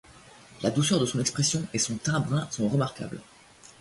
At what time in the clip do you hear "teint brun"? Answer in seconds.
1.97-2.47